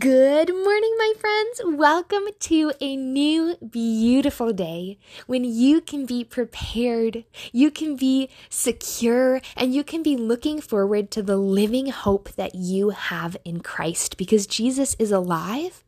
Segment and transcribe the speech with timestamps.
[0.00, 1.60] Good morning, my friends.
[1.62, 4.96] Welcome to a new beautiful day
[5.26, 11.10] when you can be prepared, you can be secure, and you can be looking forward
[11.10, 15.84] to the living hope that you have in Christ because Jesus is alive.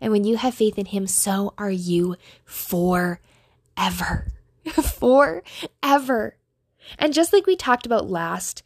[0.00, 3.18] And when you have faith in Him, so are you forever.
[4.72, 6.36] forever.
[6.98, 8.62] And just like we talked about last,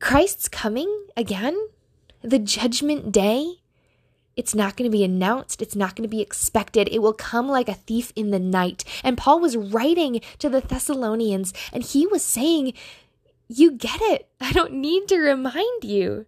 [0.00, 1.58] Christ's coming again
[2.24, 3.60] the judgment day,
[4.36, 5.62] it's not going to be announced.
[5.62, 6.88] It's not going to be expected.
[6.90, 8.82] It will come like a thief in the night.
[9.04, 12.72] And Paul was writing to the Thessalonians and he was saying,
[13.46, 14.28] You get it.
[14.40, 16.26] I don't need to remind you.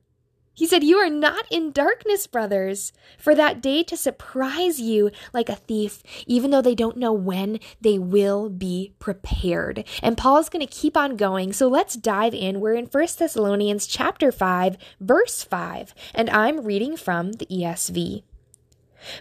[0.57, 5.51] He said, You are not in darkness, brothers, for that day to surprise you like
[5.51, 9.85] a thief, even though they don't know when they will be prepared.
[10.03, 11.53] And Paul's going to keep on going.
[11.53, 12.61] So let's dive in.
[12.61, 18.23] We're in 1 Thessalonians chapter 5, verse 5, and I'm reading from the ESV.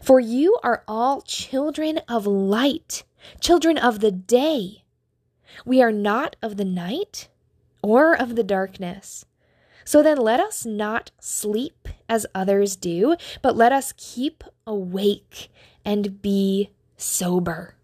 [0.02, 3.04] For you are all children of light,
[3.42, 4.86] children of the day.
[5.66, 7.28] We are not of the night
[7.84, 9.26] or of the darkness.
[9.86, 15.50] So then let us not sleep as others do, but let us keep awake
[15.86, 17.76] and be sober.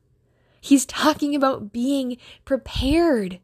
[0.60, 3.40] He's talking about being prepared.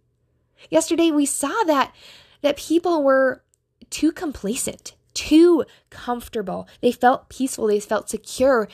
[0.69, 1.93] Yesterday we saw that
[2.41, 3.43] that people were
[3.89, 6.67] too complacent, too comfortable.
[6.81, 8.67] They felt peaceful, they felt secure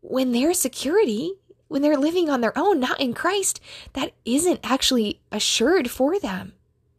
[0.00, 1.34] when their security
[1.68, 3.58] when they're living on their own, not in Christ,
[3.94, 6.52] that isn't actually assured for them.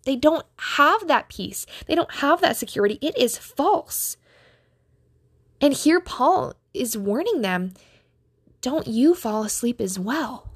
[0.06, 1.66] They don't have that peace.
[1.88, 3.00] They don't have that security.
[3.02, 4.18] It is false.
[5.62, 7.74] And here Paul is warning them
[8.62, 10.50] don't you fall asleep as well.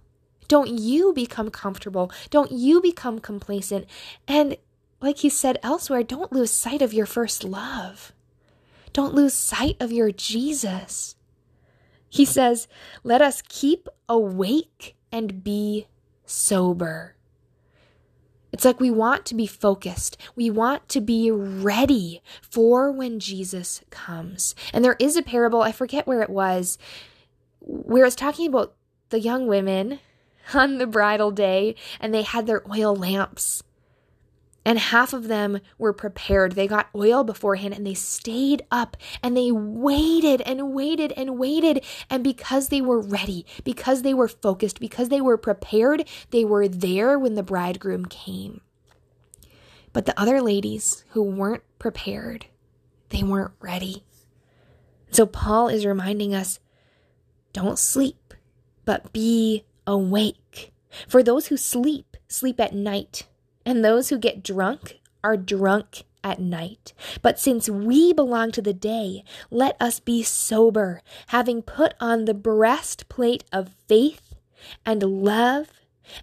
[0.47, 2.09] Don't you become comfortable.
[2.29, 3.85] Don't you become complacent.
[4.29, 4.55] And
[5.01, 8.13] like he said elsewhere, don't lose sight of your first love.
[8.93, 11.17] Don't lose sight of your Jesus.
[12.09, 12.69] He says,
[13.03, 15.87] let us keep awake and be
[16.25, 17.16] sober.
[18.51, 20.17] It's like we want to be focused.
[20.35, 24.55] We want to be ready for when Jesus comes.
[24.73, 26.77] And there is a parable, I forget where it was,
[27.59, 28.73] where it's talking about
[29.09, 29.99] the young women
[30.53, 33.63] on the bridal day and they had their oil lamps
[34.67, 36.51] and half of them were prepared.
[36.51, 41.85] They got oil beforehand and they stayed up and they waited and waited and waited.
[42.09, 46.67] And because they were ready, because they were focused, because they were prepared, they were
[46.67, 48.59] there when the bridegroom came.
[49.93, 52.47] But the other ladies who weren't prepared,
[53.07, 54.03] they weren't ready.
[55.11, 56.59] So Paul is reminding us
[57.53, 58.33] don't sleep,
[58.83, 60.73] but be awake.
[61.07, 63.27] For those who sleep, sleep at night
[63.67, 66.93] and those who get drunk are drunk at night.
[67.21, 72.33] But since we belong to the day, let us be sober, having put on the
[72.33, 74.35] breastplate of faith
[74.85, 75.67] and love,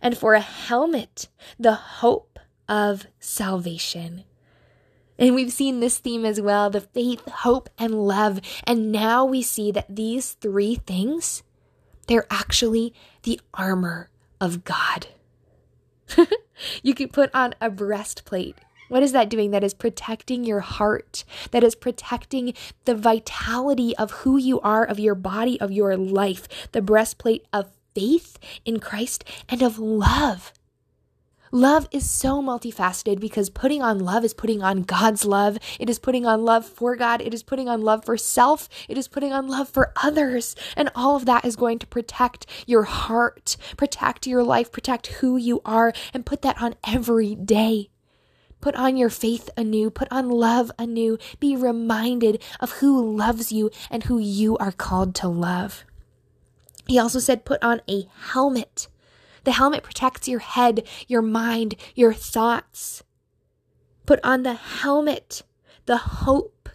[0.00, 1.28] and for a helmet,
[1.58, 4.24] the hope of salvation.
[5.18, 8.40] And we've seen this theme as well the faith, hope, and love.
[8.66, 11.42] And now we see that these three things,
[12.08, 12.94] they're actually
[13.24, 14.08] the armor
[14.40, 15.08] of God.
[16.82, 18.56] you can put on a breastplate.
[18.88, 19.50] What is that doing?
[19.50, 21.24] That is protecting your heart.
[21.50, 22.54] That is protecting
[22.84, 26.70] the vitality of who you are, of your body, of your life.
[26.72, 30.52] The breastplate of faith in Christ and of love.
[31.54, 35.56] Love is so multifaceted because putting on love is putting on God's love.
[35.78, 37.20] It is putting on love for God.
[37.20, 38.68] It is putting on love for self.
[38.88, 40.56] It is putting on love for others.
[40.76, 45.36] And all of that is going to protect your heart, protect your life, protect who
[45.36, 47.88] you are, and put that on every day.
[48.60, 51.18] Put on your faith anew, put on love anew.
[51.38, 55.84] Be reminded of who loves you and who you are called to love.
[56.88, 58.88] He also said, put on a helmet
[59.44, 63.02] the helmet protects your head, your mind, your thoughts.
[64.06, 65.42] Put on the helmet,
[65.86, 66.68] the hope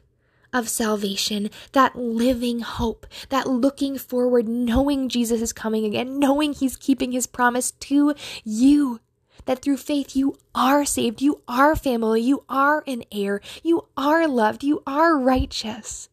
[0.51, 6.75] of salvation, that living hope, that looking forward, knowing Jesus is coming again, knowing he's
[6.75, 8.13] keeping his promise to
[8.43, 8.99] you.
[9.45, 14.27] That through faith you are saved, you are family, you are an heir, you are
[14.27, 16.09] loved, you are righteous.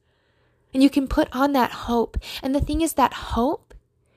[0.72, 2.18] And you can put on that hope.
[2.42, 3.74] And the thing is, that hope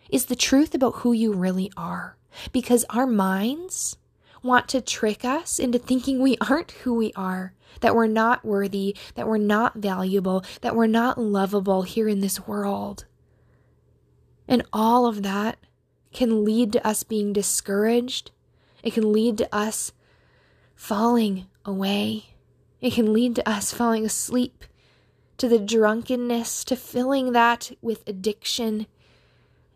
[0.09, 2.17] is the truth about who you really are
[2.51, 3.97] because our minds
[4.41, 8.95] want to trick us into thinking we aren't who we are, that we're not worthy,
[9.15, 13.05] that we're not valuable, that we're not lovable here in this world.
[14.47, 15.57] And all of that
[16.13, 18.31] can lead to us being discouraged.
[18.81, 19.91] It can lead to us
[20.75, 22.35] falling away.
[22.81, 24.63] It can lead to us falling asleep,
[25.37, 28.87] to the drunkenness, to filling that with addiction.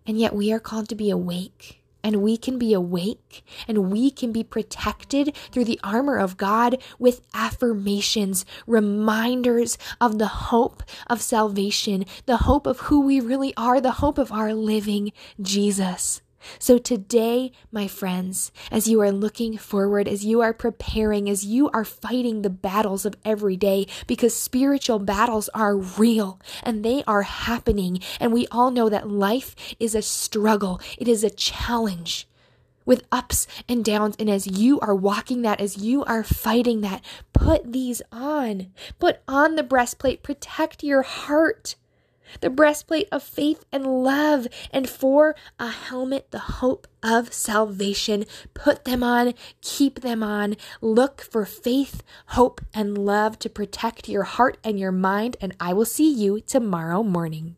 [0.07, 4.11] And yet we are called to be awake and we can be awake and we
[4.11, 11.21] can be protected through the armor of God with affirmations, reminders of the hope of
[11.21, 15.11] salvation, the hope of who we really are, the hope of our living
[15.41, 16.21] Jesus.
[16.59, 21.69] So today, my friends, as you are looking forward, as you are preparing, as you
[21.71, 27.23] are fighting the battles of every day, because spiritual battles are real and they are
[27.23, 27.99] happening.
[28.19, 30.79] And we all know that life is a struggle.
[30.97, 32.27] It is a challenge
[32.85, 34.15] with ups and downs.
[34.19, 37.01] And as you are walking that, as you are fighting that,
[37.31, 38.67] put these on.
[38.99, 40.23] Put on the breastplate.
[40.23, 41.75] Protect your heart
[42.41, 48.25] the breastplate of faith and love, and for a helmet, the hope of salvation.
[48.53, 50.55] Put them on, keep them on.
[50.81, 55.73] Look for faith, hope, and love to protect your heart and your mind, and I
[55.73, 57.55] will see you tomorrow morning.